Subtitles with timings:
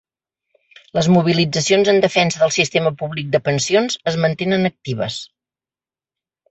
[0.97, 5.25] Les mobilitzacions en defensa del sistema públic de pensions es mantenen actives.